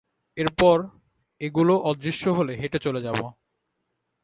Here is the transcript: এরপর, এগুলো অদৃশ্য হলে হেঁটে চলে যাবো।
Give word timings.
এরপর, 0.37 0.77
এগুলো 1.41 1.73
অদৃশ্য 1.83 2.23
হলে 2.29 2.53
হেঁটে 2.55 2.79
চলে 2.79 3.01
যাবো। 3.01 3.25